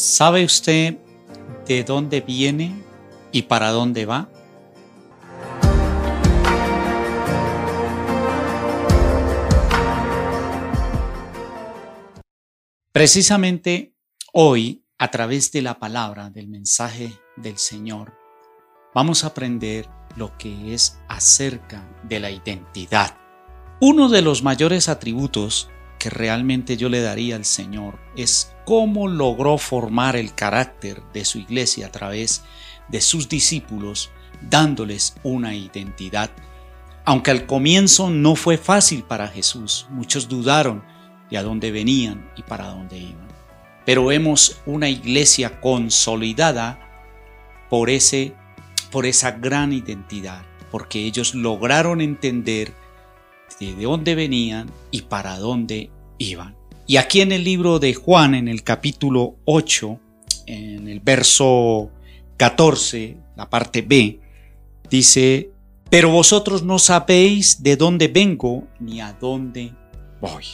[0.00, 0.96] ¿Sabe usted
[1.66, 2.82] de dónde viene
[3.32, 4.30] y para dónde va?
[12.92, 13.94] Precisamente
[14.32, 18.14] hoy, a través de la palabra, del mensaje del Señor,
[18.94, 19.86] vamos a aprender
[20.16, 23.18] lo que es acerca de la identidad.
[23.82, 29.58] Uno de los mayores atributos que realmente yo le daría al Señor es cómo logró
[29.58, 32.44] formar el carácter de su iglesia a través
[32.86, 34.12] de sus discípulos,
[34.48, 36.30] dándoles una identidad.
[37.04, 40.84] Aunque al comienzo no fue fácil para Jesús, muchos dudaron
[41.32, 43.26] de a dónde venían y para dónde iban.
[43.84, 46.78] Pero vemos una iglesia consolidada
[47.70, 48.36] por, ese,
[48.92, 52.72] por esa gran identidad, porque ellos lograron entender
[53.58, 56.59] de dónde venían y para dónde iban.
[56.90, 60.00] Y aquí en el libro de Juan, en el capítulo 8,
[60.46, 61.88] en el verso
[62.36, 64.18] 14, la parte B,
[64.90, 65.52] dice,
[65.88, 69.72] pero vosotros no sabéis de dónde vengo ni a dónde
[70.20, 70.44] voy.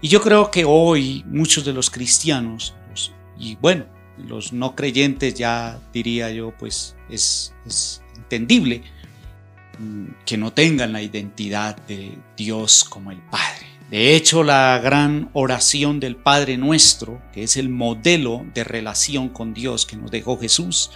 [0.00, 2.74] Y yo creo que hoy muchos de los cristianos,
[3.38, 3.84] y bueno,
[4.16, 7.52] los no creyentes ya diría yo, pues es,
[8.16, 8.84] entendible
[9.78, 13.71] mm, que no tengan la identidad de Dios como el Padre.
[13.92, 19.52] De hecho, la gran oración del Padre nuestro, que es el modelo de relación con
[19.52, 20.92] Dios que nos dejó Jesús,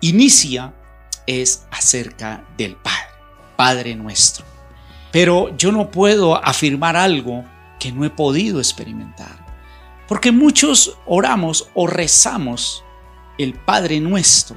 [0.00, 0.72] inicia
[1.26, 3.08] es acerca del Padre,
[3.56, 4.44] Padre nuestro.
[5.10, 7.44] Pero yo no puedo afirmar algo
[7.80, 9.44] que no he podido experimentar,
[10.06, 12.84] porque muchos oramos o rezamos
[13.38, 14.54] el Padre nuestro,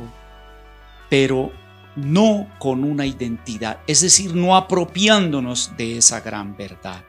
[1.09, 1.51] pero
[1.95, 7.03] no con una identidad, es decir, no apropiándonos de esa gran verdad.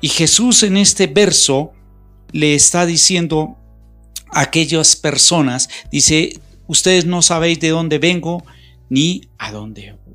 [0.00, 1.72] Y Jesús en este verso
[2.32, 3.56] le está diciendo
[4.32, 8.44] a aquellas personas, dice, ustedes no sabéis de dónde vengo
[8.88, 10.14] ni a dónde voy.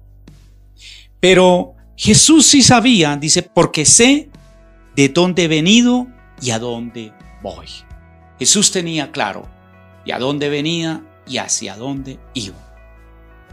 [1.19, 4.30] Pero Jesús sí sabía, dice, porque sé
[4.95, 6.08] de dónde he venido
[6.42, 7.67] y a dónde voy.
[8.39, 9.48] Jesús tenía claro
[10.05, 12.58] de a dónde venía y hacia dónde iba.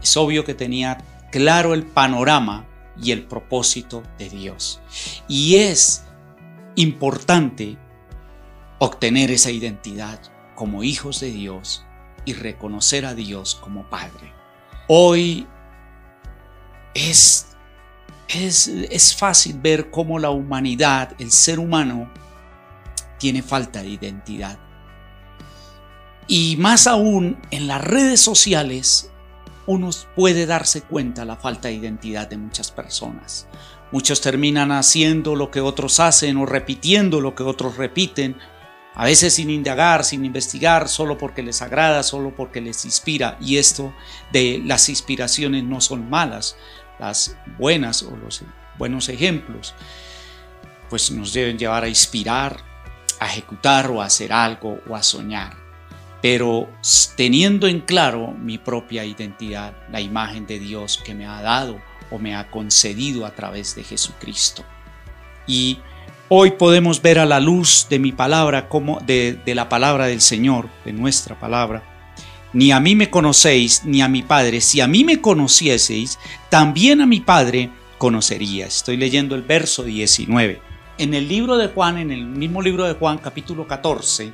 [0.01, 0.97] Es obvio que tenía
[1.31, 2.67] claro el panorama
[3.01, 4.79] y el propósito de Dios.
[5.27, 6.03] Y es
[6.75, 7.77] importante
[8.79, 10.19] obtener esa identidad
[10.55, 11.85] como hijos de Dios
[12.25, 14.33] y reconocer a Dios como Padre.
[14.87, 15.47] Hoy
[16.93, 17.55] es,
[18.27, 22.11] es, es fácil ver cómo la humanidad, el ser humano,
[23.17, 24.57] tiene falta de identidad.
[26.27, 29.11] Y más aún en las redes sociales,
[29.65, 33.47] uno puede darse cuenta la falta de identidad de muchas personas.
[33.91, 38.37] Muchos terminan haciendo lo que otros hacen o repitiendo lo que otros repiten,
[38.93, 43.37] a veces sin indagar, sin investigar, solo porque les agrada, solo porque les inspira.
[43.39, 43.93] Y esto
[44.31, 46.55] de las inspiraciones no son malas,
[46.99, 48.43] las buenas o los
[48.77, 49.73] buenos ejemplos,
[50.89, 52.57] pues nos deben llevar a inspirar,
[53.19, 55.55] a ejecutar o a hacer algo o a soñar.
[56.21, 56.69] Pero
[57.15, 61.79] teniendo en claro mi propia identidad, la imagen de Dios que me ha dado
[62.11, 64.63] o me ha concedido a través de Jesucristo.
[65.47, 65.79] Y
[66.29, 70.69] hoy podemos ver a la luz de mi palabra, como de, la palabra del Señor,
[70.85, 71.83] de nuestra palabra.
[72.53, 74.61] Ni a mí me conocéis, ni a mi Padre.
[74.61, 76.17] Si a mí me conocieseis,
[76.49, 78.65] también a mi Padre conocería.
[78.65, 80.61] Estoy leyendo el verso 19.
[80.97, 84.33] En el libro de Juan, en el mismo libro de Juan, capítulo 14,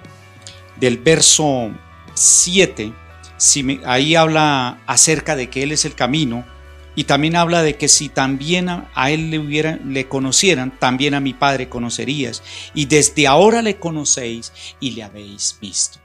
[0.80, 1.72] del verso
[2.14, 2.94] 7,
[3.38, 6.46] si ahí habla acerca de que Él es el camino,
[6.96, 11.20] y también habla de que si también a, él le, hubiera, le conocieran, también a
[11.20, 12.42] mi Padre conocerías.
[12.74, 16.00] Y desde ahora le conocéis y le habéis visto.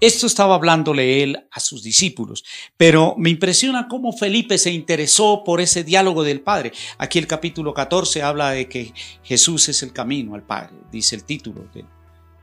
[0.00, 2.42] Esto estaba hablándole él a sus discípulos,
[2.76, 6.72] pero me impresiona cómo Felipe se interesó por ese diálogo del Padre.
[6.98, 8.92] Aquí el capítulo 14 habla de que
[9.22, 11.84] Jesús es el camino al Padre, dice el título de,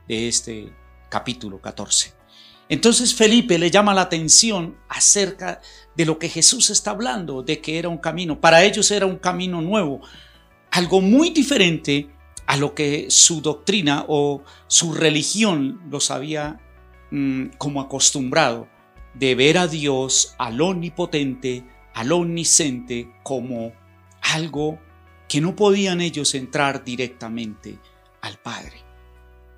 [0.08, 0.72] de este
[1.10, 2.14] capítulo 14.
[2.70, 5.60] Entonces Felipe le llama la atención acerca de
[5.96, 8.40] lo que Jesús está hablando, de que era un camino.
[8.40, 10.00] Para ellos era un camino nuevo,
[10.70, 12.08] algo muy diferente
[12.46, 16.60] a lo que su doctrina o su religión los había
[17.10, 18.68] mm, como acostumbrado,
[19.14, 21.64] de ver a Dios, al omnipotente,
[21.94, 23.72] al omnisciente, como
[24.22, 24.78] algo
[25.28, 27.78] que no podían ellos entrar directamente
[28.20, 28.78] al Padre.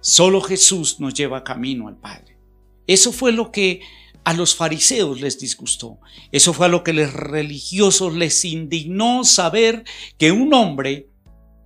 [0.01, 2.37] Solo Jesús nos lleva camino al Padre.
[2.87, 3.81] Eso fue lo que
[4.25, 5.99] a los fariseos les disgustó.
[6.31, 9.85] Eso fue a lo que los religiosos les indignó saber
[10.19, 11.09] que un hombre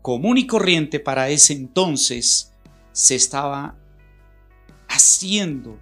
[0.02, 2.52] común y corriente para ese entonces
[2.92, 3.76] se estaba
[4.88, 5.78] haciendo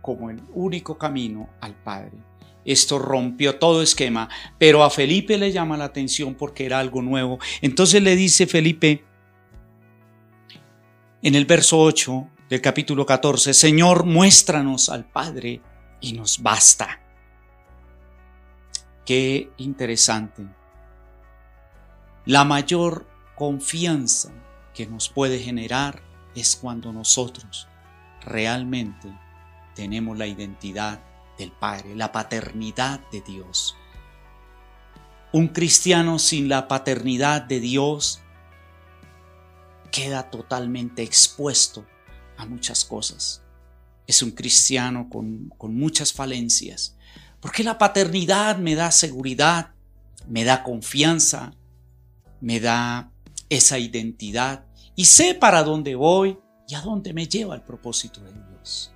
[0.00, 2.18] como el único camino al Padre.
[2.64, 4.28] Esto rompió todo esquema,
[4.58, 7.40] pero a Felipe le llama la atención porque era algo nuevo.
[7.60, 9.04] Entonces le dice Felipe
[11.22, 15.60] en el verso 8 del capítulo 14, Señor, muéstranos al Padre
[16.02, 17.00] y nos basta.
[19.06, 20.46] Qué interesante.
[22.26, 24.30] La mayor confianza
[24.74, 26.02] que nos puede generar
[26.34, 27.66] es cuando nosotros
[28.20, 29.08] realmente
[29.74, 31.00] tenemos la identidad
[31.38, 33.76] del Padre, la paternidad de Dios.
[35.32, 38.20] Un cristiano sin la paternidad de Dios
[39.90, 41.86] queda totalmente expuesto
[42.36, 43.42] a muchas cosas.
[44.06, 46.96] Es un cristiano con, con muchas falencias,
[47.40, 49.74] porque la paternidad me da seguridad,
[50.28, 51.54] me da confianza,
[52.40, 53.10] me da
[53.48, 54.64] esa identidad
[54.94, 56.38] y sé para dónde voy
[56.68, 58.92] y a dónde me lleva el propósito de Dios.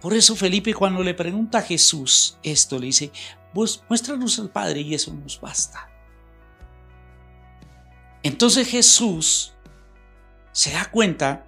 [0.00, 3.10] Por eso Felipe cuando le pregunta a Jesús esto, le dice,
[3.54, 5.88] pues muéstranos al Padre y eso nos basta.
[8.22, 9.54] Entonces Jesús
[10.52, 11.46] se da cuenta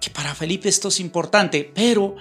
[0.00, 2.16] que para Felipe esto es importante, pero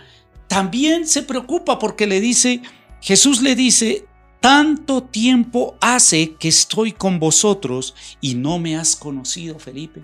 [0.47, 2.61] también se preocupa porque le dice,
[3.01, 4.05] Jesús le dice,
[4.39, 10.03] tanto tiempo hace que estoy con vosotros y no me has conocido, Felipe.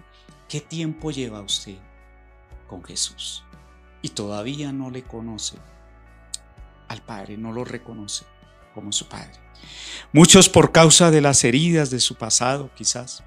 [0.49, 1.77] ¿Qué tiempo lleva usted
[2.67, 3.43] con Jesús?
[4.01, 5.57] y todavía no le conoce
[6.87, 8.25] al Padre, no lo reconoce
[8.73, 9.33] como su Padre.
[10.11, 13.23] Muchos por causa de las heridas de su pasado, quizás.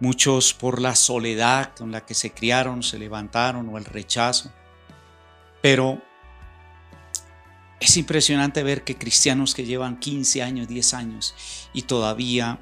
[0.00, 4.50] Muchos por la soledad con la que se criaron, se levantaron o el rechazo.
[5.62, 6.02] Pero
[7.80, 11.34] es impresionante ver que cristianos que llevan 15 años, 10 años
[11.72, 12.60] y todavía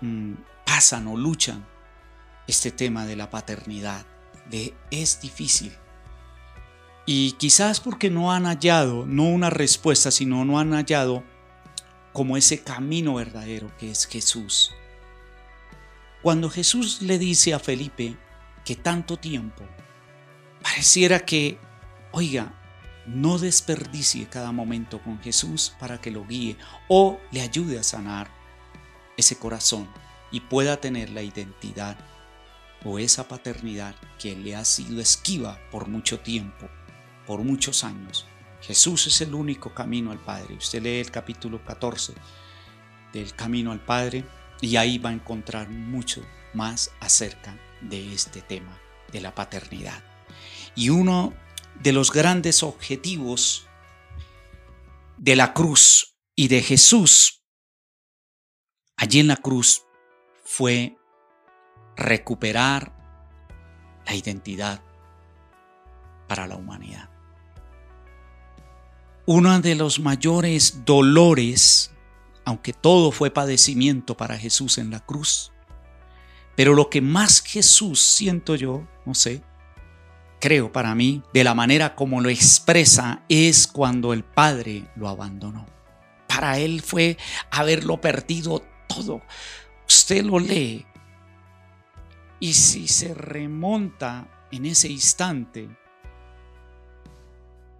[0.00, 0.34] mm,
[0.64, 1.66] pasan o luchan
[2.46, 4.04] este tema de la paternidad
[4.50, 5.72] de es difícil.
[7.04, 11.24] Y quizás porque no han hallado, no una respuesta, sino no han hallado
[12.12, 14.72] como ese camino verdadero que es Jesús.
[16.22, 18.16] Cuando Jesús le dice a Felipe
[18.64, 19.64] que tanto tiempo,
[20.62, 21.58] pareciera que,
[22.12, 22.54] oiga,
[23.06, 26.56] no desperdicie cada momento con Jesús para que lo guíe
[26.88, 28.30] o le ayude a sanar
[29.16, 29.88] ese corazón
[30.30, 31.98] y pueda tener la identidad
[32.84, 36.68] o esa paternidad que le ha sido esquiva por mucho tiempo,
[37.26, 38.26] por muchos años.
[38.60, 40.54] Jesús es el único camino al Padre.
[40.54, 42.14] Usted lee el capítulo 14
[43.12, 44.24] del Camino al Padre
[44.62, 46.24] y ahí va a encontrar mucho
[46.54, 48.80] más acerca de este tema
[49.12, 50.02] de la paternidad.
[50.74, 51.34] Y uno
[51.82, 53.66] de los grandes objetivos
[55.18, 57.42] de la cruz y de Jesús
[58.96, 59.82] allí en la cruz
[60.44, 60.96] fue
[61.96, 62.92] recuperar
[64.06, 64.82] la identidad
[66.28, 67.10] para la humanidad.
[69.26, 71.91] Uno de los mayores dolores,
[72.52, 75.52] aunque todo fue padecimiento para Jesús en la cruz,
[76.54, 79.42] pero lo que más Jesús siento yo, no sé,
[80.38, 85.64] creo para mí, de la manera como lo expresa, es cuando el Padre lo abandonó.
[86.28, 87.16] Para él fue
[87.50, 89.22] haberlo perdido todo.
[89.88, 90.84] Usted lo lee
[92.38, 95.70] y si se remonta en ese instante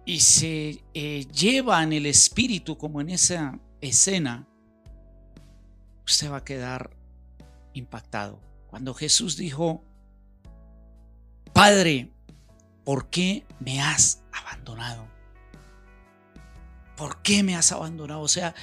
[0.03, 4.47] y se eh, lleva en el espíritu como en esa escena,
[6.05, 6.91] usted va a quedar
[7.73, 8.39] impactado.
[8.67, 9.83] Cuando Jesús dijo,
[11.53, 12.11] Padre,
[12.83, 15.07] ¿por qué me has abandonado?
[16.95, 18.21] ¿Por qué me has abandonado?
[18.21, 18.55] O sea,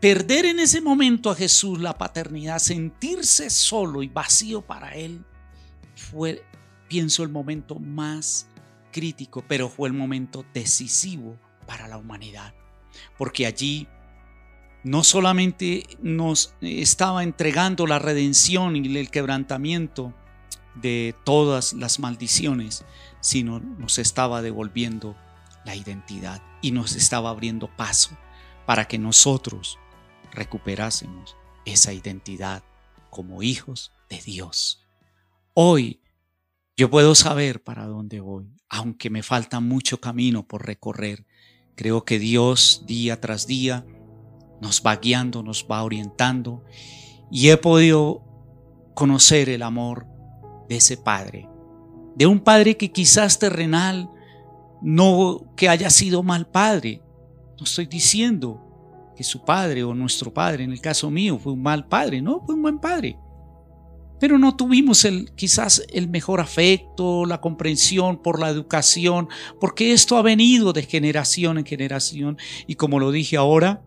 [0.00, 5.24] perder en ese momento a Jesús la paternidad, sentirse solo y vacío para Él,
[5.94, 6.44] fue,
[6.88, 8.48] pienso, el momento más
[8.92, 12.54] crítico, pero fue el momento decisivo para la humanidad.
[13.18, 13.88] Porque allí
[14.86, 20.14] no solamente nos estaba entregando la redención y el quebrantamiento
[20.76, 22.84] de todas las maldiciones,
[23.20, 25.16] sino nos estaba devolviendo
[25.64, 28.16] la identidad y nos estaba abriendo paso
[28.64, 29.76] para que nosotros
[30.30, 32.62] recuperásemos esa identidad
[33.10, 34.86] como hijos de Dios.
[35.52, 35.98] Hoy
[36.76, 41.26] yo puedo saber para dónde voy, aunque me falta mucho camino por recorrer.
[41.74, 43.84] Creo que Dios día tras día
[44.60, 46.64] nos va guiando, nos va orientando
[47.30, 48.22] y he podido
[48.94, 50.06] conocer el amor
[50.68, 51.48] de ese Padre,
[52.14, 54.10] de un Padre que quizás terrenal,
[54.80, 57.02] no que haya sido mal Padre.
[57.58, 58.62] No estoy diciendo
[59.16, 62.42] que su Padre o nuestro Padre, en el caso mío, fue un mal Padre, no,
[62.44, 63.18] fue un buen Padre.
[64.18, 69.28] Pero no tuvimos el, quizás el mejor afecto, la comprensión por la educación,
[69.60, 72.38] porque esto ha venido de generación en generación.
[72.66, 73.82] Y como lo dije ahora,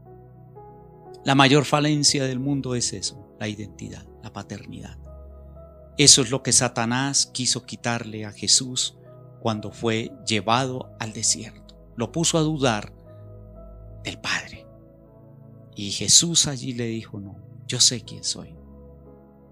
[1.26, 4.98] la mayor falencia del mundo es eso, la identidad, la paternidad.
[5.98, 8.98] Eso es lo que Satanás quiso quitarle a Jesús
[9.42, 11.78] cuando fue llevado al desierto.
[11.98, 12.94] Lo puso a dudar
[14.04, 14.66] del Padre.
[15.76, 18.56] Y Jesús allí le dijo, no, yo sé quién soy.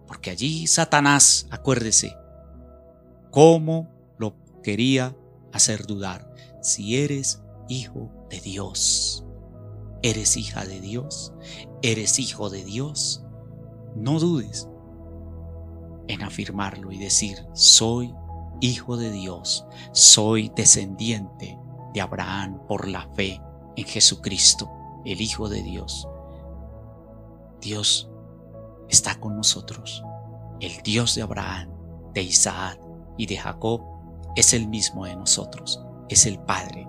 [0.07, 2.15] Porque allí Satanás, acuérdese,
[3.29, 5.15] cómo lo quería
[5.51, 6.33] hacer dudar.
[6.61, 9.25] Si eres hijo de Dios,
[10.09, 11.33] eres hija de Dios,
[11.81, 13.25] eres hijo de Dios,
[13.93, 14.69] no dudes
[16.07, 18.15] en afirmarlo y decir, soy
[18.61, 21.59] hijo de Dios, soy descendiente
[21.93, 23.41] de Abraham por la fe
[23.75, 24.71] en Jesucristo,
[25.03, 26.07] el Hijo de Dios.
[27.59, 28.09] Dios
[28.87, 30.03] está con nosotros.
[30.61, 31.69] El Dios de Abraham,
[32.13, 32.79] de Isaac
[33.17, 33.81] y de Jacob
[34.37, 36.87] es el mismo de nosotros, es el Padre.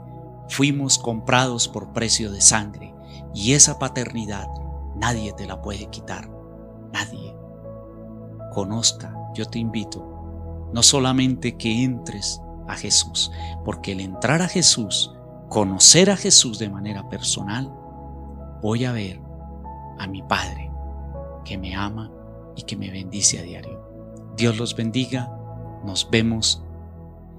[0.49, 2.95] Fuimos comprados por precio de sangre
[3.35, 4.47] y esa paternidad
[4.97, 6.31] nadie te la puede quitar,
[6.93, 7.35] nadie.
[8.53, 13.31] Conozca, yo te invito, no solamente que entres a Jesús,
[13.65, 15.15] porque el entrar a Jesús,
[15.49, 17.73] conocer a Jesús de manera personal,
[18.63, 19.21] voy a ver
[19.99, 20.71] a mi Padre
[21.45, 22.11] que me ama
[22.57, 23.81] y que me bendice a diario.
[24.37, 25.35] Dios los bendiga.
[25.85, 26.63] Nos vemos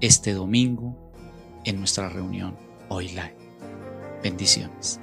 [0.00, 0.96] este domingo
[1.64, 2.56] en nuestra reunión
[2.88, 3.10] Hoy
[4.22, 5.00] Bendiciones.